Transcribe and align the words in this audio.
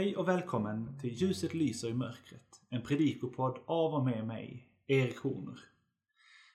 Hej 0.00 0.16
och 0.16 0.28
välkommen 0.28 0.98
till 1.00 1.12
Ljuset 1.12 1.54
lyser 1.54 1.88
i 1.88 1.94
mörkret. 1.94 2.62
En 2.68 2.82
predikopodd 2.82 3.58
av 3.66 3.94
och 3.94 4.04
med 4.04 4.26
mig, 4.26 4.68
Erik 4.86 5.18
Horner. 5.18 5.60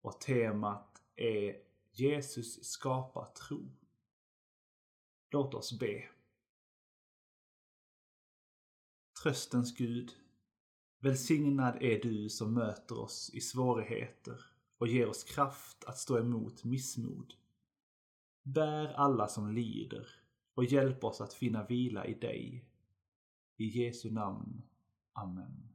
Och 0.02 0.22
temat 0.22 1.02
är 1.16 1.58
Jesus 1.91 2.64
skapar 2.64 3.25
tro. 3.25 3.72
Låt 5.30 5.53
oss 5.53 5.80
be. 5.80 6.03
Tröstens 9.23 9.78
Gud, 9.78 10.12
välsignad 11.06 11.78
är 11.81 12.00
du 12.02 12.30
som 12.30 12.53
möter 12.53 13.00
oss 13.00 13.31
i 13.34 13.42
svårigheter 13.42 14.45
och 14.78 14.88
ger 14.88 15.09
oss 15.09 15.23
kraft 15.23 15.84
att 15.86 15.97
stå 15.97 16.20
emot 16.20 16.64
missmod. 16.64 17.34
Bär 18.44 18.94
alla 18.94 19.28
som 19.28 19.52
lider 19.52 20.08
och 20.53 20.66
hjälp 20.66 21.03
oss 21.03 21.22
att 21.22 21.34
finna 21.34 21.66
vila 21.66 22.06
i 22.06 22.14
dig. 22.14 22.70
I 23.58 23.66
Jesu 23.66 24.12
namn. 24.12 24.62
Amen. 25.14 25.70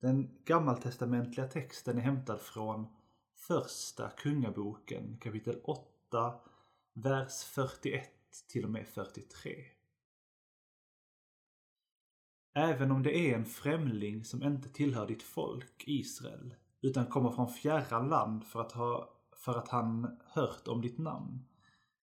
Den 0.00 0.38
gammaltestamentliga 0.44 1.48
texten 1.48 1.98
är 1.98 2.02
hämtad 2.02 2.40
från 2.40 2.86
Första 3.34 4.10
Kungaboken 4.10 5.18
kapitel 5.18 5.60
8, 5.64 6.40
vers 6.92 7.44
41 7.44 8.10
till 8.48 8.64
och 8.64 8.70
med 8.70 8.88
43. 8.88 9.81
Även 12.54 12.90
om 12.90 13.02
det 13.02 13.16
är 13.16 13.36
en 13.36 13.44
främling 13.44 14.24
som 14.24 14.42
inte 14.42 14.68
tillhör 14.68 15.06
ditt 15.06 15.22
folk, 15.22 15.84
Israel, 15.86 16.54
utan 16.80 17.06
kommer 17.06 17.30
från 17.30 17.48
fjärran 17.48 18.08
land 18.08 18.44
för 18.44 18.60
att, 18.60 18.72
ha, 18.72 19.18
för 19.36 19.58
att 19.58 19.68
han 19.68 20.18
hört 20.26 20.68
om 20.68 20.80
ditt 20.80 20.98
namn. 20.98 21.44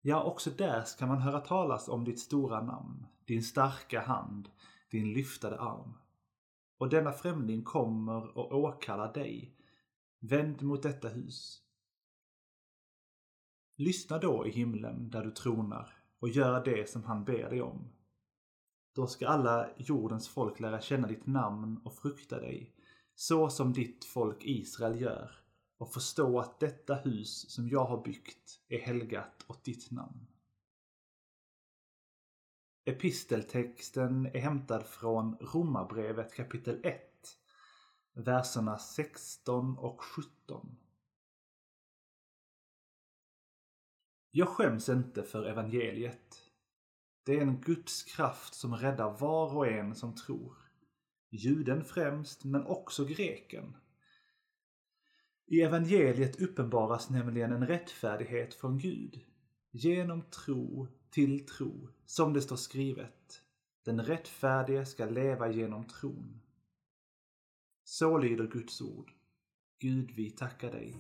Ja, 0.01 0.23
också 0.23 0.51
där 0.51 0.83
ska 0.83 1.07
man 1.07 1.21
höra 1.21 1.41
talas 1.41 1.89
om 1.89 2.05
ditt 2.05 2.21
stora 2.21 2.63
namn, 2.63 3.07
din 3.25 3.43
starka 3.43 4.01
hand, 4.01 4.49
din 4.91 5.13
lyftade 5.13 5.61
arm. 5.61 5.95
Och 6.79 6.89
denna 6.89 7.13
främling 7.13 7.65
kommer 7.65 8.39
och 8.39 8.53
åkallar 8.53 9.13
dig. 9.13 9.55
Vänd 10.21 10.63
mot 10.63 10.83
detta 10.83 11.09
hus. 11.09 11.63
Lyssna 13.77 14.19
då 14.19 14.47
i 14.47 14.51
himlen 14.51 15.11
där 15.11 15.25
du 15.25 15.31
tronar 15.31 15.93
och 16.19 16.29
gör 16.29 16.65
det 16.65 16.91
som 16.91 17.05
han 17.05 17.25
ber 17.25 17.51
dig 17.51 17.63
om. 17.63 17.98
Då 18.99 19.07
ska 19.07 19.29
alla 19.29 19.71
jordens 19.77 20.29
folk 20.29 20.61
lära 20.61 20.81
känna 20.81 21.09
ditt 21.09 21.27
namn 21.27 21.81
och 21.85 21.95
frukta 21.95 22.41
dig, 22.41 22.75
så 23.15 23.51
som 23.51 23.73
ditt 23.73 24.05
folk 24.05 24.45
Israel 24.45 25.01
gör, 25.01 25.41
och 25.77 25.93
förstå 25.93 26.41
att 26.41 26.61
detta 26.61 26.95
hus 26.95 27.51
som 27.51 27.69
jag 27.69 27.85
har 27.85 28.05
byggt 28.05 28.61
är 28.69 28.79
helgat 28.79 29.45
åt 29.49 29.65
ditt 29.65 29.91
namn. 29.91 30.27
Episteltexten 32.85 34.27
är 34.27 34.41
hämtad 34.41 34.87
från 34.87 35.37
Romarbrevet 35.41 36.35
kapitel 36.35 36.81
1, 36.85 37.03
verserna 38.13 38.79
16 38.79 39.79
och 39.79 40.03
17. 40.03 40.79
Jag 44.31 44.49
skäms 44.49 44.89
inte 44.89 45.23
för 45.23 45.45
evangeliet. 45.45 46.48
Det 47.29 47.37
är 47.37 47.43
en 47.43 47.61
Guds 47.61 48.03
kraft 48.03 48.55
som 48.55 48.77
räddar 48.77 49.19
var 49.19 49.57
och 49.57 49.67
en 49.67 49.95
som 49.95 50.15
tror. 50.15 50.57
Juden 51.31 51.85
främst, 51.85 52.45
men 52.45 52.67
också 52.67 53.05
greken. 53.05 53.77
I 55.47 55.63
evangeliet 55.63 56.41
uppenbaras 56.41 57.11
nämligen 57.11 57.53
en 57.53 57.67
rättfärdighet 57.67 58.55
från 58.55 58.79
Gud. 58.79 59.21
Genom 59.71 60.23
tro 60.23 60.89
till 61.11 61.47
tro, 61.47 61.89
som 62.07 62.33
det 62.33 62.43
står 62.43 62.57
skrivet. 62.57 63.43
Den 63.85 64.05
rättfärdige 64.05 64.87
ska 64.87 65.05
leva 65.05 65.51
genom 65.51 65.85
tron. 65.85 66.41
Så 67.85 68.19
lyder 68.19 68.47
Guds 68.47 68.81
ord. 68.81 69.13
Gud, 69.79 70.11
vi 70.11 70.31
tackar 70.31 70.71
dig. 70.71 70.95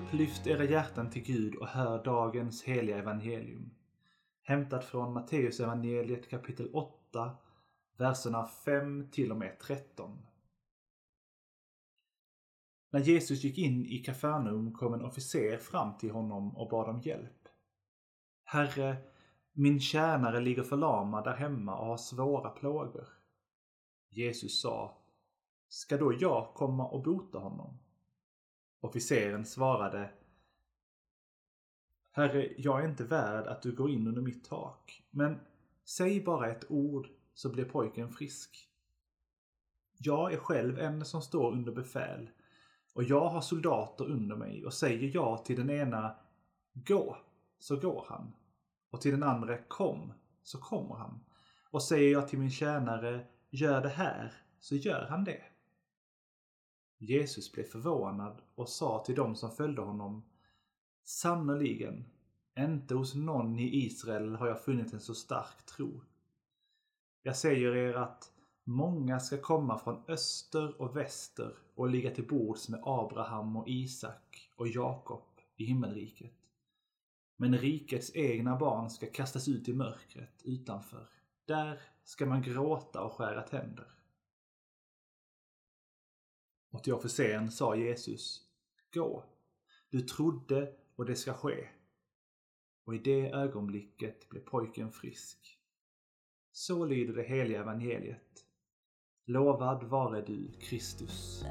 Upplyft 0.00 0.46
era 0.46 0.64
hjärtan 0.64 1.10
till 1.10 1.22
Gud 1.22 1.54
och 1.54 1.66
hör 1.66 2.04
dagens 2.04 2.62
heliga 2.62 2.98
evangelium. 2.98 3.70
Hämtat 4.42 4.84
från 4.84 5.12
Matteus 5.12 5.60
evangeliet 5.60 6.30
kapitel 6.30 6.70
8, 6.72 7.30
verserna 7.96 8.46
5 8.46 9.10
till 9.10 9.30
och 9.30 9.36
med 9.36 9.58
13. 9.58 10.18
När 12.90 13.00
Jesus 13.00 13.44
gick 13.44 13.58
in 13.58 13.86
i 13.86 13.98
Kafarnaum 13.98 14.72
kom 14.72 14.94
en 14.94 15.04
officer 15.04 15.56
fram 15.56 15.98
till 15.98 16.10
honom 16.10 16.56
och 16.56 16.68
bad 16.68 16.88
om 16.88 17.00
hjälp. 17.00 17.48
Herre, 18.44 18.96
min 19.52 19.80
tjänare 19.80 20.40
ligger 20.40 20.62
förlamad 20.62 21.24
där 21.24 21.36
hemma 21.36 21.78
och 21.78 21.86
har 21.86 21.96
svåra 21.96 22.50
plågor. 22.50 23.08
Jesus 24.08 24.60
sa, 24.60 24.98
ska 25.68 25.96
då 25.96 26.12
jag 26.20 26.54
komma 26.54 26.86
och 26.86 27.02
bota 27.02 27.38
honom? 27.38 27.78
Officeren 28.80 29.46
svarade 29.46 30.10
Herre, 32.12 32.52
jag 32.56 32.84
är 32.84 32.88
inte 32.88 33.04
värd 33.04 33.46
att 33.46 33.62
du 33.62 33.72
går 33.72 33.90
in 33.90 34.06
under 34.06 34.22
mitt 34.22 34.48
tak, 34.48 35.02
men 35.10 35.40
säg 35.84 36.20
bara 36.20 36.50
ett 36.50 36.70
ord 36.70 37.08
så 37.34 37.48
blir 37.48 37.64
pojken 37.64 38.12
frisk. 38.12 38.68
Jag 39.98 40.32
är 40.32 40.36
själv 40.36 40.78
en 40.78 41.04
som 41.04 41.22
står 41.22 41.52
under 41.52 41.72
befäl 41.72 42.30
och 42.92 43.04
jag 43.04 43.28
har 43.28 43.40
soldater 43.40 44.04
under 44.04 44.36
mig 44.36 44.64
och 44.64 44.74
säger 44.74 45.14
jag 45.14 45.44
till 45.44 45.56
den 45.56 45.70
ena 45.70 46.16
Gå, 46.72 47.16
så 47.58 47.76
går 47.76 48.04
han. 48.08 48.32
Och 48.90 49.00
till 49.00 49.10
den 49.10 49.22
andra 49.22 49.58
Kom, 49.58 50.12
så 50.42 50.58
kommer 50.58 50.94
han. 50.94 51.24
Och 51.70 51.82
säger 51.82 52.12
jag 52.12 52.28
till 52.28 52.38
min 52.38 52.50
tjänare 52.50 53.26
Gör 53.50 53.82
det 53.82 53.88
här, 53.88 54.32
så 54.60 54.76
gör 54.76 55.06
han 55.10 55.24
det. 55.24 55.42
Jesus 57.02 57.52
blev 57.52 57.64
förvånad 57.64 58.42
och 58.54 58.68
sa 58.68 59.04
till 59.04 59.14
dem 59.14 59.36
som 59.36 59.50
följde 59.50 59.82
honom 59.82 60.22
Sannerligen, 61.04 62.04
inte 62.58 62.94
hos 62.94 63.14
någon 63.14 63.58
i 63.58 63.84
Israel 63.86 64.34
har 64.34 64.46
jag 64.46 64.64
funnit 64.64 64.92
en 64.92 65.00
så 65.00 65.14
stark 65.14 65.66
tro. 65.66 66.02
Jag 67.22 67.36
säger 67.36 67.76
er 67.76 67.94
att 67.94 68.32
många 68.64 69.20
ska 69.20 69.38
komma 69.38 69.78
från 69.78 70.02
öster 70.08 70.80
och 70.80 70.96
väster 70.96 71.54
och 71.74 71.90
ligga 71.90 72.10
till 72.10 72.26
bords 72.26 72.68
med 72.68 72.80
Abraham 72.84 73.56
och 73.56 73.68
Isak 73.68 74.50
och 74.56 74.68
Jakob 74.68 75.22
i 75.56 75.64
himmelriket. 75.64 76.34
Men 77.36 77.58
rikets 77.58 78.10
egna 78.14 78.56
barn 78.56 78.90
ska 78.90 79.06
kastas 79.06 79.48
ut 79.48 79.68
i 79.68 79.72
mörkret 79.72 80.42
utanför. 80.44 81.08
Där 81.44 81.80
ska 82.04 82.26
man 82.26 82.42
gråta 82.42 83.02
och 83.02 83.12
skära 83.12 83.42
tänder. 83.42 83.99
Och 86.70 86.84
till 86.84 86.92
officeren 86.92 87.50
sa 87.50 87.76
Jesus, 87.76 88.40
gå, 88.94 89.24
du 89.90 90.00
trodde 90.00 90.72
och 90.96 91.04
det 91.06 91.16
ska 91.16 91.34
ske. 91.34 91.68
Och 92.84 92.94
i 92.94 92.98
det 92.98 93.30
ögonblicket 93.30 94.28
blev 94.28 94.40
pojken 94.40 94.92
frisk. 94.92 95.58
Så 96.52 96.84
lyder 96.84 97.14
det 97.14 97.22
heliga 97.22 97.60
evangeliet. 97.60 98.44
Lovad 99.24 99.84
vare 99.84 100.20
du, 100.20 100.52
Kristus. 100.60 101.44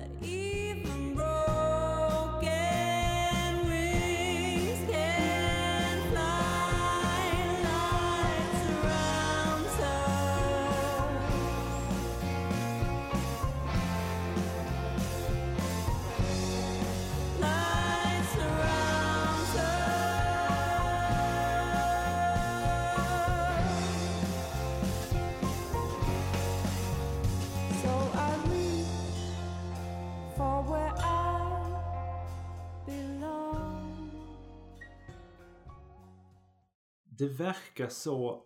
Det 37.20 37.28
verkar 37.28 37.90
så 37.90 38.46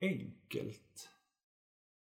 enkelt. 0.00 1.10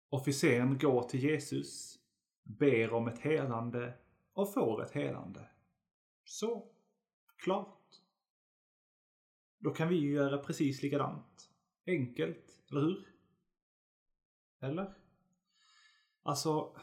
Officeren 0.09 0.79
går 0.79 1.03
till 1.03 1.23
Jesus, 1.23 1.99
ber 2.43 2.93
om 2.93 3.09
ett 3.09 3.19
helande 3.19 3.99
och 4.33 4.55
får 4.55 4.83
ett 4.83 4.91
helande. 4.91 5.49
Så, 6.25 6.73
klart. 7.37 8.01
Då 9.59 9.71
kan 9.71 9.89
vi 9.89 9.97
ju 9.97 10.13
göra 10.13 10.39
precis 10.39 10.83
likadant. 10.83 11.51
Enkelt, 11.87 12.63
eller 12.71 12.81
hur? 12.81 13.09
Eller? 14.61 14.95
Alltså, 16.23 16.77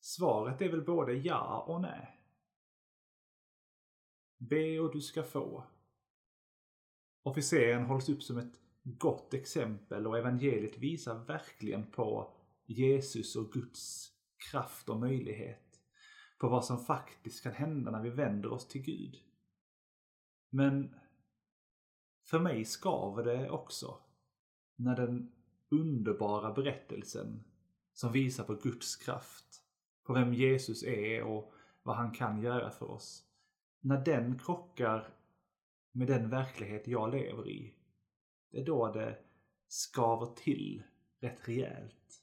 svaret 0.00 0.62
är 0.62 0.68
väl 0.68 0.84
både 0.84 1.12
ja 1.12 1.64
och 1.68 1.80
nej. 1.80 2.20
Be 4.36 4.80
och 4.80 4.92
du 4.92 5.00
ska 5.00 5.22
få. 5.22 5.64
Officeren 7.28 7.84
hålls 7.84 8.08
upp 8.08 8.22
som 8.22 8.38
ett 8.38 8.60
gott 8.82 9.34
exempel 9.34 10.06
och 10.06 10.18
evangeliet 10.18 10.78
visar 10.78 11.24
verkligen 11.24 11.90
på 11.90 12.34
Jesus 12.66 13.36
och 13.36 13.52
Guds 13.52 14.12
kraft 14.50 14.88
och 14.88 15.00
möjlighet. 15.00 15.80
På 16.38 16.48
vad 16.48 16.64
som 16.64 16.84
faktiskt 16.84 17.42
kan 17.42 17.52
hända 17.52 17.90
när 17.90 18.02
vi 18.02 18.10
vänder 18.10 18.52
oss 18.52 18.68
till 18.68 18.82
Gud. 18.82 19.16
Men 20.50 20.94
för 22.26 22.38
mig 22.38 22.64
skaver 22.64 23.24
det 23.24 23.50
också 23.50 23.98
när 24.76 24.96
den 24.96 25.32
underbara 25.70 26.52
berättelsen 26.52 27.44
som 27.92 28.12
visar 28.12 28.44
på 28.44 28.54
Guds 28.54 28.96
kraft, 28.96 29.62
på 30.04 30.12
vem 30.12 30.34
Jesus 30.34 30.82
är 30.82 31.22
och 31.22 31.52
vad 31.82 31.96
han 31.96 32.10
kan 32.10 32.42
göra 32.42 32.70
för 32.70 32.90
oss. 32.90 33.24
När 33.80 34.04
den 34.04 34.38
krockar 34.38 35.17
med 35.98 36.06
den 36.06 36.30
verklighet 36.30 36.88
jag 36.88 37.10
lever 37.10 37.48
i, 37.48 37.74
det 38.50 38.58
är 38.58 38.64
då 38.64 38.92
det 38.92 39.18
skaver 39.68 40.26
till 40.26 40.82
rätt 41.20 41.48
rejält. 41.48 42.22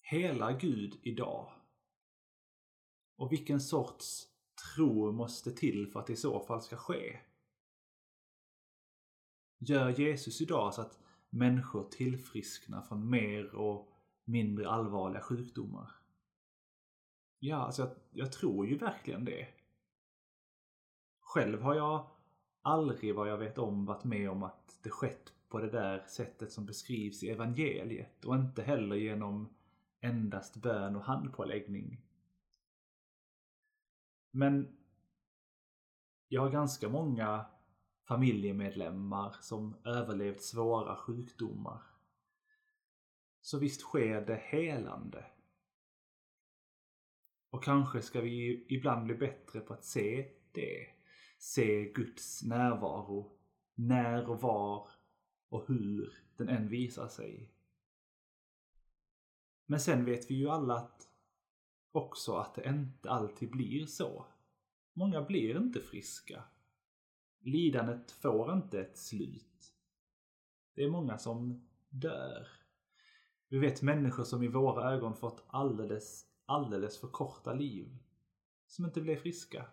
Hela 0.00 0.52
Gud 0.52 1.00
idag. 1.02 1.52
Och 3.16 3.32
vilken 3.32 3.60
sorts 3.60 4.26
tro 4.74 5.12
måste 5.12 5.52
till 5.52 5.86
för 5.92 6.00
att 6.00 6.06
det 6.06 6.12
i 6.12 6.16
så 6.16 6.40
fall 6.40 6.62
ska 6.62 6.76
ske? 6.76 7.20
Gör 9.58 9.88
Jesus 9.88 10.40
idag 10.40 10.74
så 10.74 10.80
att 10.80 10.98
människor 11.28 11.88
tillfrisknar 11.90 12.82
från 12.82 13.10
mer 13.10 13.54
och 13.54 13.92
mindre 14.24 14.68
allvarliga 14.68 15.22
sjukdomar? 15.22 15.90
Ja, 17.38 17.56
alltså 17.56 17.82
jag, 17.82 17.96
jag 18.10 18.32
tror 18.32 18.66
ju 18.66 18.78
verkligen 18.78 19.24
det. 19.24 19.59
Själv 21.30 21.62
har 21.62 21.74
jag 21.74 22.06
aldrig 22.62 23.14
vad 23.14 23.28
jag 23.28 23.38
vet 23.38 23.58
om 23.58 23.84
varit 23.84 24.04
med 24.04 24.30
om 24.30 24.42
att 24.42 24.78
det 24.82 24.90
skett 24.90 25.32
på 25.48 25.58
det 25.58 25.70
där 25.70 26.04
sättet 26.08 26.52
som 26.52 26.66
beskrivs 26.66 27.22
i 27.22 27.30
evangeliet 27.30 28.24
och 28.24 28.34
inte 28.34 28.62
heller 28.62 28.96
genom 28.96 29.48
endast 30.00 30.56
bön 30.56 30.96
och 30.96 31.04
handpåläggning. 31.04 32.00
Men 34.30 34.76
jag 36.28 36.42
har 36.42 36.50
ganska 36.50 36.88
många 36.88 37.46
familjemedlemmar 38.08 39.36
som 39.40 39.74
överlevt 39.84 40.42
svåra 40.42 40.96
sjukdomar. 40.96 41.82
Så 43.40 43.58
visst 43.58 43.80
sker 43.80 44.26
det 44.26 44.42
helande. 44.44 45.24
Och 47.50 47.64
kanske 47.64 48.02
ska 48.02 48.20
vi 48.20 48.66
ibland 48.68 49.04
bli 49.04 49.14
bättre 49.14 49.60
på 49.60 49.74
att 49.74 49.84
se 49.84 50.32
det. 50.52 50.99
Se 51.42 51.92
Guds 51.92 52.42
närvaro 52.42 53.32
när 53.74 54.30
och 54.30 54.40
var 54.40 54.88
och 55.48 55.68
hur 55.68 56.14
den 56.36 56.48
än 56.48 56.68
visar 56.68 57.08
sig. 57.08 57.50
Men 59.66 59.80
sen 59.80 60.04
vet 60.04 60.30
vi 60.30 60.34
ju 60.34 60.48
alla 60.48 60.74
att 60.74 61.08
också 61.92 62.36
att 62.36 62.54
det 62.54 62.68
inte 62.68 63.10
alltid 63.10 63.50
blir 63.50 63.86
så. 63.86 64.26
Många 64.92 65.22
blir 65.22 65.56
inte 65.56 65.80
friska. 65.80 66.44
Lidandet 67.38 68.10
får 68.10 68.52
inte 68.52 68.80
ett 68.80 68.98
slut. 68.98 69.74
Det 70.74 70.84
är 70.84 70.90
många 70.90 71.18
som 71.18 71.68
dör. 71.88 72.48
Vi 73.48 73.58
vet 73.58 73.82
människor 73.82 74.24
som 74.24 74.42
i 74.42 74.48
våra 74.48 74.92
ögon 74.92 75.16
fått 75.16 75.44
alldeles, 75.46 76.26
alldeles 76.46 77.00
för 77.00 77.08
korta 77.08 77.54
liv. 77.54 77.98
Som 78.66 78.84
inte 78.84 79.00
blev 79.00 79.16
friska. 79.16 79.66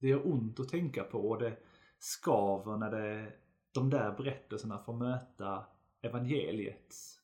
Det 0.00 0.08
gör 0.08 0.26
ont 0.26 0.60
att 0.60 0.68
tänka 0.68 1.04
på 1.04 1.30
och 1.30 1.38
det 1.38 1.56
skaver 1.98 2.76
när 2.76 2.90
det, 2.90 3.32
de 3.72 3.90
där 3.90 4.12
berättelserna 4.12 4.78
får 4.78 4.92
möta 4.92 5.66
evangeliets. 6.00 7.20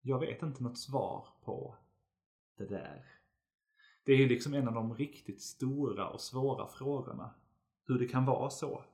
Jag 0.00 0.18
vet 0.18 0.42
inte 0.42 0.62
något 0.62 0.78
svar 0.78 1.28
på 1.44 1.76
det 2.56 2.66
där. 2.66 3.06
Det 4.04 4.12
är 4.12 4.16
ju 4.16 4.28
liksom 4.28 4.54
en 4.54 4.68
av 4.68 4.74
de 4.74 4.94
riktigt 4.94 5.42
stora 5.42 6.08
och 6.08 6.20
svåra 6.20 6.68
frågorna. 6.68 7.34
Hur 7.86 7.98
det 7.98 8.08
kan 8.08 8.24
vara 8.24 8.50
så. 8.50 8.84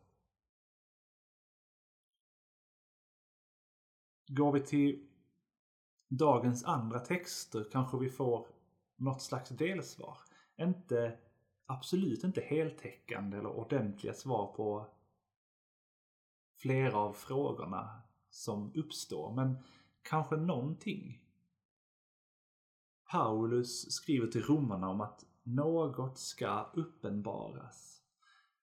Går 4.26 4.52
vi 4.52 4.60
till 4.60 5.08
dagens 6.08 6.64
andra 6.64 6.98
texter 6.98 7.68
kanske 7.72 7.98
vi 7.98 8.10
får 8.10 8.48
något 8.96 9.22
slags 9.22 9.50
delsvar. 9.50 10.18
Inte, 10.60 11.18
absolut 11.66 12.24
inte 12.24 12.40
heltäckande 12.40 13.38
eller 13.38 13.50
ordentliga 13.50 14.14
svar 14.14 14.52
på 14.56 14.86
flera 16.56 16.96
av 16.96 17.12
frågorna 17.12 18.02
som 18.30 18.72
uppstår, 18.74 19.32
men 19.32 19.56
kanske 20.02 20.36
någonting. 20.36 21.22
Paulus 23.10 23.92
skriver 23.92 24.26
till 24.26 24.42
romarna 24.42 24.88
om 24.88 25.00
att 25.00 25.24
något 25.42 26.18
ska 26.18 26.70
uppenbaras. 26.74 28.02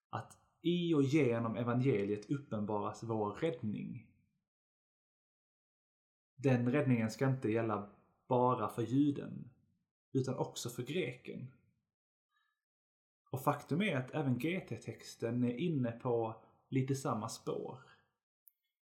Att 0.10 0.38
i 0.62 0.94
och 0.94 1.04
genom 1.04 1.56
evangeliet 1.56 2.30
uppenbaras 2.30 3.04
vår 3.04 3.32
räddning. 3.32 4.08
Den 6.36 6.72
räddningen 6.72 7.12
ska 7.12 7.30
inte 7.30 7.52
gälla 7.52 7.90
bara 8.28 8.70
för 8.70 8.82
juden, 8.82 9.50
utan 10.12 10.36
också 10.36 10.70
för 10.70 10.84
greken. 10.84 11.52
Och 13.38 13.44
faktum 13.44 13.82
är 13.82 13.96
att 13.98 14.12
även 14.12 14.40
GT-texten 14.40 15.44
är 15.44 15.54
inne 15.54 15.92
på 15.92 16.44
lite 16.70 16.96
samma 16.96 17.30
spår. 17.30 17.80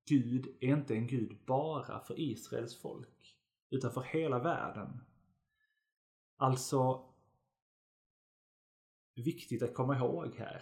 Gud 0.10 0.58
är 0.60 0.68
inte 0.68 0.96
en 0.96 1.08
gud 1.08 1.38
bara 1.46 2.00
för 2.00 2.20
Israels 2.20 2.76
folk, 2.76 3.36
utan 3.70 3.92
för 3.92 4.02
hela 4.02 4.40
världen. 4.40 5.02
Alltså, 6.38 7.06
viktigt 9.16 9.64
att 9.64 9.74
komma 9.74 9.98
ihåg 9.98 10.36
här. 10.36 10.62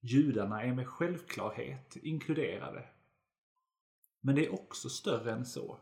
Judarna 0.00 0.62
är 0.62 0.74
med 0.74 0.88
självklarhet 0.88 1.96
inkluderade. 1.96 2.88
Men 4.20 4.34
det 4.34 4.46
är 4.46 4.54
också 4.54 4.88
större 4.88 5.32
än 5.32 5.46
så. 5.46 5.78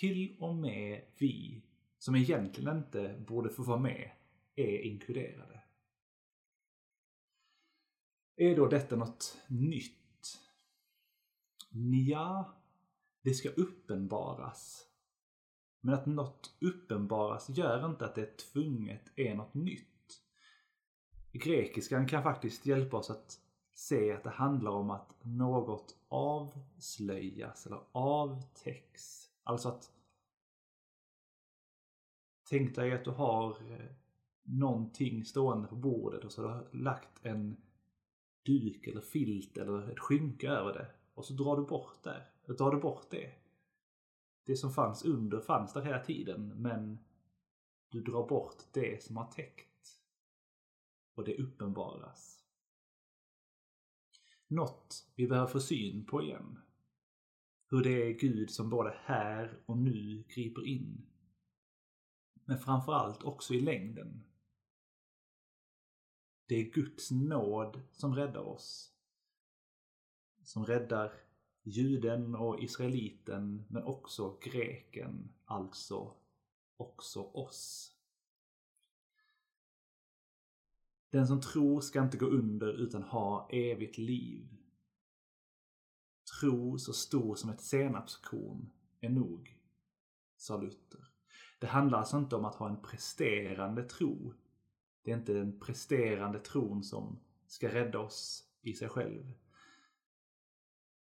Till 0.00 0.36
och 0.40 0.54
med 0.54 1.04
vi, 1.18 1.62
som 1.98 2.16
egentligen 2.16 2.76
inte 2.76 3.24
borde 3.28 3.50
få 3.50 3.62
vara 3.62 3.78
med, 3.78 4.10
är 4.56 4.78
inkluderade. 4.78 5.62
Är 8.36 8.56
då 8.56 8.66
detta 8.66 8.96
något 8.96 9.38
nytt? 9.48 10.40
Ja, 12.06 12.54
det 13.22 13.34
ska 13.34 13.48
uppenbaras. 13.48 14.88
Men 15.80 15.94
att 15.94 16.06
något 16.06 16.56
uppenbaras 16.60 17.48
gör 17.48 17.86
inte 17.86 18.06
att 18.06 18.14
det 18.14 18.38
tvunget 18.38 19.12
är 19.16 19.34
något 19.34 19.54
nytt. 19.54 20.22
Grekiskan 21.32 22.06
kan 22.06 22.22
faktiskt 22.22 22.66
hjälpa 22.66 22.96
oss 22.96 23.10
att 23.10 23.40
se 23.74 24.12
att 24.12 24.24
det 24.24 24.30
handlar 24.30 24.70
om 24.70 24.90
att 24.90 25.16
något 25.24 25.96
avslöjas 26.08 27.66
eller 27.66 27.80
avtäcks. 27.92 29.30
Alltså 29.42 29.68
att 29.68 29.92
Tänk 32.48 32.74
dig 32.74 32.92
att 32.92 33.04
du 33.04 33.10
har 33.10 33.50
eh, 33.72 33.86
någonting 34.42 35.24
stående 35.24 35.68
på 35.68 35.76
bordet 35.76 36.24
och 36.24 36.32
så 36.32 36.48
har 36.48 36.68
du 36.72 36.78
lagt 36.78 37.26
en 37.26 37.56
duk 38.46 38.86
eller 38.86 39.00
filt 39.00 39.56
eller 39.56 39.90
ett 39.90 39.98
skynke 39.98 40.48
över 40.48 40.72
det. 40.72 40.90
Och 41.14 41.24
så 41.24 41.34
drar 41.34 41.56
du 41.56 41.62
bort 41.62 42.02
det. 42.02 42.26
Och 42.46 42.56
drar 42.56 42.70
du 42.70 42.80
bort 42.80 43.10
det. 43.10 43.32
Det 44.46 44.56
som 44.56 44.72
fanns 44.72 45.04
under 45.04 45.40
fanns 45.40 45.72
där 45.72 45.82
hela 45.82 46.04
tiden 46.04 46.48
men 46.48 46.98
du 47.88 48.02
drar 48.02 48.28
bort 48.28 48.62
det 48.72 49.02
som 49.02 49.16
har 49.16 49.26
täckt. 49.26 49.68
Och 51.14 51.24
det 51.24 51.38
uppenbaras. 51.38 52.44
Något 54.48 55.12
vi 55.14 55.26
behöver 55.26 55.48
få 55.48 55.60
syn 55.60 56.04
på 56.04 56.22
igen. 56.22 56.58
Hur 57.70 57.82
det 57.82 57.90
är 57.90 58.12
Gud 58.12 58.50
som 58.50 58.70
både 58.70 58.94
här 59.04 59.60
och 59.66 59.78
nu 59.78 60.24
griper 60.28 60.66
in. 60.66 61.06
Men 62.44 62.58
framförallt 62.58 63.22
också 63.22 63.54
i 63.54 63.60
längden 63.60 64.24
det 66.52 66.60
är 66.60 66.70
Guds 66.70 67.10
nåd 67.10 67.80
som 67.92 68.14
räddar 68.14 68.40
oss. 68.40 68.92
Som 70.42 70.66
räddar 70.66 71.12
juden 71.62 72.34
och 72.34 72.62
israeliten 72.62 73.64
men 73.68 73.82
också 73.82 74.38
greken, 74.42 75.32
alltså 75.44 76.14
också 76.76 77.22
oss. 77.22 77.94
Den 81.10 81.26
som 81.26 81.40
tror 81.40 81.80
ska 81.80 82.02
inte 82.02 82.16
gå 82.16 82.26
under 82.26 82.72
utan 82.72 83.02
ha 83.02 83.48
evigt 83.52 83.98
liv. 83.98 84.56
Tro 86.40 86.78
så 86.78 86.92
stor 86.92 87.34
som 87.34 87.50
ett 87.50 87.60
senapskorn 87.60 88.70
är 89.00 89.10
nog, 89.10 89.58
sa 90.36 90.56
Luther. 90.56 91.10
Det 91.58 91.66
handlar 91.66 91.98
alltså 91.98 92.18
inte 92.18 92.36
om 92.36 92.44
att 92.44 92.54
ha 92.54 92.68
en 92.68 92.82
presterande 92.82 93.82
tro. 93.82 94.34
Det 95.02 95.10
är 95.10 95.16
inte 95.16 95.32
den 95.32 95.60
presterande 95.60 96.38
tron 96.38 96.84
som 96.84 97.20
ska 97.46 97.74
rädda 97.74 97.98
oss 97.98 98.48
i 98.62 98.74
sig 98.74 98.88
själv. 98.88 99.32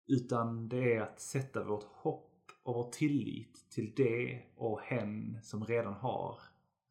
Utan 0.07 0.69
det 0.69 0.93
är 0.93 1.01
att 1.01 1.19
sätta 1.19 1.63
vårt 1.63 1.83
hopp 1.83 2.51
och 2.63 2.75
vår 2.75 2.91
tillit 2.91 3.69
till 3.69 3.93
det 3.95 4.45
och 4.55 4.81
hen 4.81 5.39
som 5.43 5.65
redan 5.65 5.93
har 5.93 6.39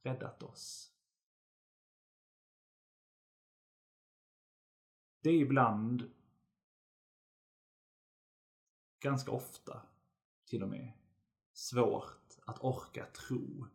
räddat 0.02 0.42
oss. 0.42 0.90
Det 5.20 5.30
är 5.30 5.40
ibland, 5.40 6.11
ganska 9.00 9.30
ofta 9.30 9.82
till 10.44 10.62
och 10.62 10.68
med, 10.68 10.92
svårt 11.52 12.38
att 12.46 12.64
orka 12.64 13.06
tro. 13.06 13.66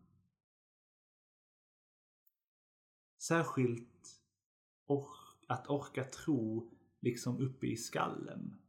Särskilt 3.30 4.20
or 4.86 5.08
att 5.46 5.70
orka 5.70 6.04
tro 6.04 6.70
liksom 7.00 7.38
uppe 7.38 7.66
i 7.66 7.76
skallen. 7.76 8.60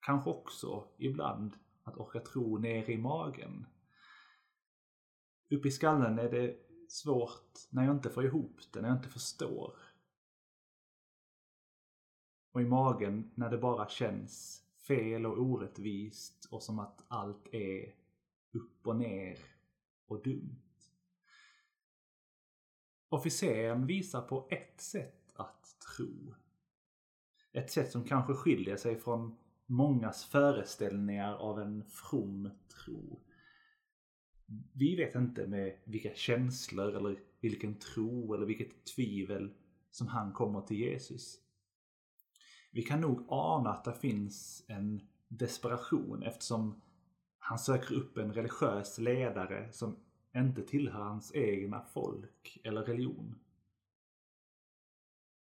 Kanske 0.00 0.30
också 0.30 0.88
ibland 0.98 1.56
att 1.82 1.96
orka 1.96 2.20
tro 2.20 2.58
ner 2.58 2.90
i 2.90 2.98
magen. 2.98 3.66
Uppe 5.50 5.68
i 5.68 5.70
skallen 5.70 6.18
är 6.18 6.30
det 6.30 6.56
svårt 6.88 7.58
när 7.70 7.84
jag 7.84 7.96
inte 7.96 8.10
får 8.10 8.24
ihop 8.24 8.60
det, 8.72 8.80
när 8.80 8.88
jag 8.88 8.98
inte 8.98 9.08
förstår. 9.08 9.78
Och 12.52 12.62
i 12.62 12.64
magen 12.64 13.30
när 13.34 13.50
det 13.50 13.58
bara 13.58 13.88
känns 13.88 14.64
fel 14.86 15.26
och 15.26 15.38
orättvist 15.38 16.48
och 16.50 16.62
som 16.62 16.78
att 16.78 17.04
allt 17.08 17.54
är 17.54 17.94
upp 18.52 18.86
och 18.86 18.96
ner 18.96 19.38
och 20.06 20.22
dumt. 20.22 20.63
Officeren 23.14 23.86
visar 23.86 24.20
på 24.20 24.48
ett 24.50 24.80
sätt 24.80 25.32
att 25.34 25.76
tro. 25.96 26.34
Ett 27.52 27.70
sätt 27.70 27.90
som 27.90 28.04
kanske 28.04 28.34
skiljer 28.34 28.76
sig 28.76 28.96
från 28.96 29.36
mångas 29.66 30.24
föreställningar 30.24 31.34
av 31.34 31.60
en 31.60 31.84
from 31.84 32.50
tro. 32.68 33.20
Vi 34.72 34.96
vet 34.96 35.14
inte 35.14 35.46
med 35.46 35.78
vilka 35.84 36.14
känslor 36.14 36.96
eller 36.96 37.18
vilken 37.40 37.74
tro 37.74 38.34
eller 38.34 38.46
vilket 38.46 38.84
tvivel 38.84 39.54
som 39.90 40.06
han 40.06 40.32
kommer 40.32 40.60
till 40.60 40.78
Jesus. 40.78 41.38
Vi 42.70 42.82
kan 42.82 43.00
nog 43.00 43.26
ana 43.28 43.70
att 43.70 43.84
det 43.84 43.94
finns 43.94 44.64
en 44.68 45.08
desperation 45.28 46.22
eftersom 46.22 46.80
han 47.38 47.58
söker 47.58 47.94
upp 47.94 48.18
en 48.18 48.32
religiös 48.32 48.98
ledare 48.98 49.72
som 49.72 49.96
inte 50.36 50.62
tillhör 50.62 51.02
hans 51.02 51.34
egna 51.34 51.82
folk 51.82 52.60
eller 52.64 52.82
religion. 52.82 53.38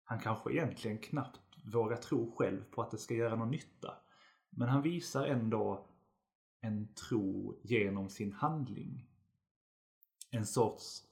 Han 0.04 0.20
kanske 0.20 0.52
egentligen 0.52 0.98
knappt 0.98 1.40
vågar 1.64 1.96
tro 1.96 2.36
själv 2.36 2.64
på 2.70 2.82
att 2.82 2.90
det 2.90 2.98
ska 2.98 3.14
göra 3.14 3.36
någon 3.36 3.50
nytta. 3.50 3.94
Men 4.50 4.68
han 4.68 4.82
visar 4.82 5.26
ändå 5.26 5.88
en 6.60 6.94
tro 6.94 7.60
genom 7.62 8.08
sin 8.08 8.32
handling. 8.32 9.08
En 10.30 10.46
sorts 10.46 11.04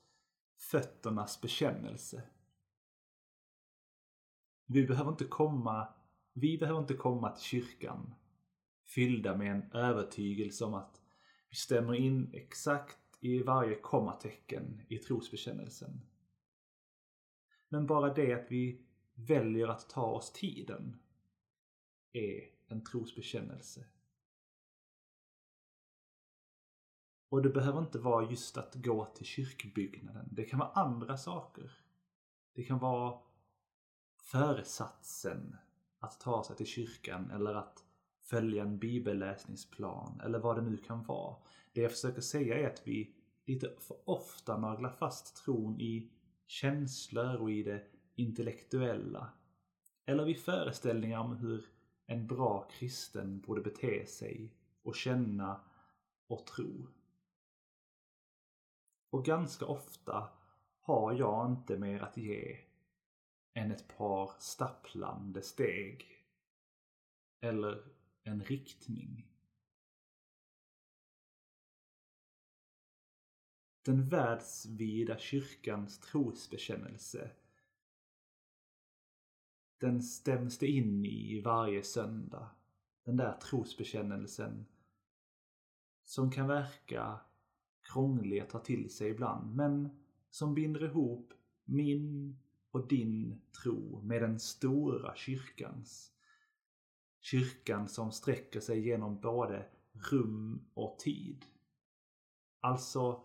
fötternas 0.70 1.40
bekännelse. 1.40 2.22
Vi 4.66 4.86
behöver 4.86 5.10
inte 5.10 5.24
komma, 5.24 5.88
vi 6.32 6.58
behöver 6.58 6.80
inte 6.80 6.94
komma 6.94 7.30
till 7.30 7.44
kyrkan 7.44 8.14
fyllda 8.84 9.36
med 9.36 9.50
en 9.50 9.72
övertygelse 9.72 10.64
om 10.64 10.74
att 10.74 11.00
vi 11.48 11.56
stämmer 11.56 11.94
in 11.94 12.30
exakt 12.32 12.98
i 13.24 13.42
varje 13.42 13.74
kommatecken 13.74 14.82
i 14.88 14.98
trosbekännelsen. 14.98 16.00
Men 17.68 17.86
bara 17.86 18.14
det 18.14 18.32
att 18.32 18.52
vi 18.52 18.86
väljer 19.14 19.68
att 19.68 19.88
ta 19.88 20.06
oss 20.06 20.32
tiden 20.32 20.96
är 22.12 22.48
en 22.66 22.84
trosbekännelse. 22.84 23.84
Och 27.28 27.42
det 27.42 27.50
behöver 27.50 27.78
inte 27.78 27.98
vara 27.98 28.30
just 28.30 28.56
att 28.56 28.74
gå 28.74 29.04
till 29.04 29.26
kyrkbyggnaden. 29.26 30.28
Det 30.32 30.44
kan 30.44 30.58
vara 30.58 30.70
andra 30.70 31.16
saker. 31.16 31.78
Det 32.52 32.64
kan 32.64 32.78
vara 32.78 33.18
föresatsen 34.16 35.56
att 35.98 36.20
ta 36.20 36.44
sig 36.44 36.56
till 36.56 36.66
kyrkan 36.66 37.30
eller 37.30 37.54
att 37.54 37.84
följa 38.20 38.62
en 38.62 38.78
bibelläsningsplan 38.78 40.20
eller 40.20 40.38
vad 40.38 40.56
det 40.56 40.62
nu 40.62 40.76
kan 40.76 41.02
vara. 41.02 41.36
Det 41.74 41.80
jag 41.80 41.90
försöker 41.90 42.20
säga 42.20 42.58
är 42.58 42.66
att 42.66 42.88
vi 42.88 43.14
lite 43.46 43.74
för 43.78 43.96
ofta 44.04 44.58
naglar 44.58 44.90
fast 44.90 45.36
tron 45.44 45.80
i 45.80 46.10
känslor 46.46 47.36
och 47.36 47.50
i 47.50 47.62
det 47.62 47.84
intellektuella. 48.14 49.32
Eller 50.06 50.24
vid 50.24 50.38
föreställningar 50.38 51.18
om 51.18 51.36
hur 51.36 51.64
en 52.06 52.26
bra 52.26 52.68
kristen 52.70 53.40
borde 53.40 53.60
bete 53.60 54.06
sig 54.06 54.54
och 54.82 54.94
känna 54.94 55.60
och 56.26 56.46
tro. 56.46 56.86
Och 59.10 59.24
ganska 59.24 59.66
ofta 59.66 60.28
har 60.80 61.12
jag 61.12 61.50
inte 61.50 61.78
mer 61.78 62.00
att 62.00 62.16
ge 62.16 62.58
än 63.54 63.70
ett 63.70 63.96
par 63.96 64.30
stapplande 64.38 65.42
steg. 65.42 66.06
Eller 67.40 67.84
en 68.22 68.44
riktning. 68.44 69.33
Den 73.84 74.08
världsvida 74.08 75.18
kyrkans 75.18 75.98
trosbekännelse 75.98 77.30
den 79.84 80.02
stäms 80.02 80.58
det 80.58 80.66
in 80.66 81.04
i 81.04 81.40
varje 81.40 81.82
söndag. 81.82 82.50
Den 83.04 83.16
där 83.16 83.32
trosbekännelsen 83.32 84.66
som 86.04 86.30
kan 86.30 86.48
verka 86.48 87.20
krånglig 87.82 88.40
att 88.40 88.50
ta 88.50 88.58
till 88.58 88.90
sig 88.90 89.10
ibland 89.10 89.56
men 89.56 89.88
som 90.30 90.54
binder 90.54 90.84
ihop 90.84 91.32
min 91.64 92.36
och 92.70 92.88
din 92.88 93.40
tro 93.62 94.00
med 94.02 94.22
den 94.22 94.40
stora 94.40 95.14
kyrkans. 95.14 96.12
Kyrkan 97.20 97.88
som 97.88 98.12
sträcker 98.12 98.60
sig 98.60 98.80
genom 98.80 99.20
både 99.20 99.66
rum 99.92 100.66
och 100.74 100.98
tid. 100.98 101.44
Alltså, 102.60 103.24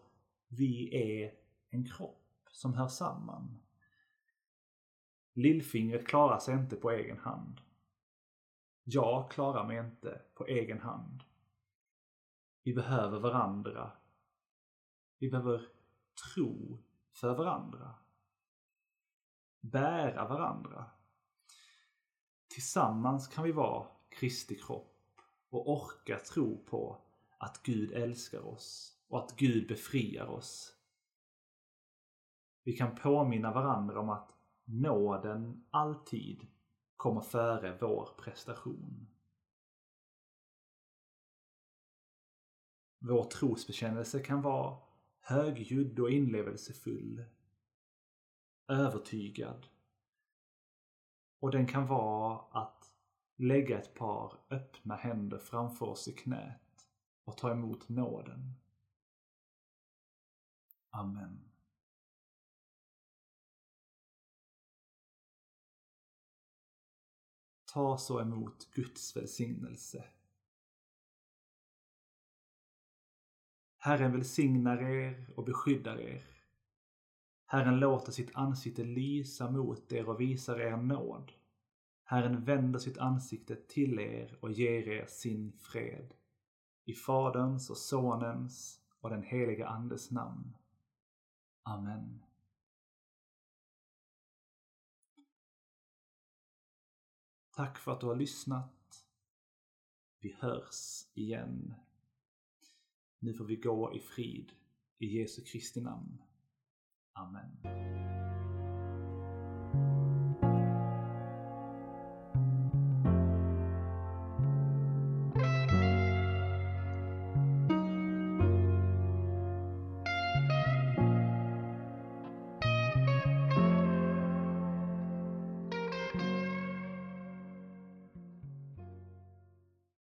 vi 0.49 0.95
är 0.95 1.33
en 1.69 1.89
kropp 1.89 2.49
som 2.51 2.73
hör 2.73 2.87
samman. 2.87 3.59
Lillfingret 5.33 6.07
klarar 6.07 6.39
sig 6.39 6.53
inte 6.53 6.75
på 6.75 6.91
egen 6.91 7.17
hand. 7.17 7.61
Jag 8.83 9.31
klarar 9.31 9.67
mig 9.67 9.77
inte 9.77 10.21
på 10.33 10.45
egen 10.45 10.79
hand. 10.79 11.23
Vi 12.63 12.73
behöver 12.73 13.19
varandra. 13.19 13.91
Vi 15.17 15.29
behöver 15.29 15.67
tro 16.33 16.77
för 17.11 17.35
varandra. 17.35 17.95
Bära 19.59 20.27
varandra. 20.27 20.85
Tillsammans 22.47 23.27
kan 23.27 23.43
vi 23.43 23.51
vara 23.51 23.87
Kristi 24.09 24.55
kropp 24.55 25.21
och 25.49 25.69
orka 25.69 26.19
tro 26.19 26.65
på 26.65 27.01
att 27.37 27.63
Gud 27.63 27.91
älskar 27.91 28.47
oss 28.47 28.98
och 29.09 29.19
att 29.19 29.35
Gud 29.35 29.67
befriar 29.67 30.27
oss. 30.27 30.75
Vi 32.63 32.73
kan 32.73 32.95
påminna 32.95 33.53
varandra 33.53 33.99
om 33.99 34.09
att 34.09 34.35
nåden 34.65 35.65
alltid 35.69 36.47
kommer 36.95 37.21
före 37.21 37.77
vår 37.81 38.09
prestation. 38.17 39.07
Vår 42.99 43.23
trosbekännelse 43.23 44.19
kan 44.19 44.41
vara 44.41 44.77
högljudd 45.19 45.99
och 45.99 46.11
inlevelsefull, 46.11 47.25
övertygad. 48.67 49.67
Och 51.39 51.51
den 51.51 51.67
kan 51.67 51.87
vara 51.87 52.61
att 52.61 52.93
lägga 53.35 53.79
ett 53.79 53.93
par 53.93 54.33
öppna 54.49 54.95
händer 54.95 55.37
framför 55.37 55.85
oss 55.85 56.07
i 56.07 56.11
knät 56.13 56.89
och 57.23 57.37
ta 57.37 57.51
emot 57.51 57.89
nåden. 57.89 58.53
Amen. 60.89 61.49
Ta 67.73 67.97
så 67.97 68.21
emot 68.21 68.71
Guds 68.73 69.15
välsignelse. 69.15 70.03
Herren 73.77 74.11
välsignar 74.11 74.81
er 74.81 75.25
och 75.35 75.43
beskyddar 75.43 75.99
er. 75.99 76.23
Herren 77.45 77.79
låter 77.79 78.11
sitt 78.11 78.35
ansikte 78.35 78.83
lysa 78.83 79.51
mot 79.51 79.91
er 79.91 80.09
och 80.09 80.21
visar 80.21 80.59
er 80.59 80.77
nåd. 80.77 81.31
Herren 82.03 82.45
vänder 82.45 82.79
sitt 82.79 82.97
ansikte 82.97 83.55
till 83.55 83.99
er 83.99 84.37
och 84.41 84.51
ger 84.51 84.87
er 84.87 85.05
sin 85.05 85.51
fred. 85.51 86.13
I 86.85 86.93
Faderns 86.93 87.69
och 87.69 87.77
Sonens 87.77 88.81
och 88.99 89.09
den 89.09 89.23
helige 89.23 89.67
Andes 89.67 90.11
namn. 90.11 90.57
Amen. 91.69 92.21
Tack 97.51 97.77
för 97.77 97.91
att 97.91 97.99
du 97.99 98.05
har 98.05 98.15
lyssnat. 98.15 99.05
Vi 100.19 100.35
hörs 100.39 101.07
igen. 101.13 101.73
Nu 103.19 103.33
får 103.33 103.45
vi 103.45 103.55
gå 103.55 103.95
i 103.95 103.99
frid. 103.99 104.51
I 104.97 105.19
Jesu 105.19 105.43
Kristi 105.43 105.81
namn. 105.81 106.21
Amen. 107.13 108.28